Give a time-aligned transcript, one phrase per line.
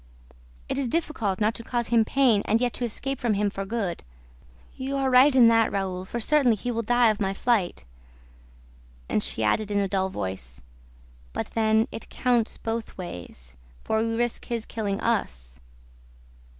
[0.67, 3.65] "It is difficult not to cause him pain and yet to escape from him for
[3.67, 4.03] good."
[4.75, 7.85] "You are right in that, Raoul, for certainly he will die of my flight."
[9.07, 10.59] And she added in a dull voice,
[11.33, 13.55] "But then it counts both ways...
[13.83, 15.59] for we risk his killing us."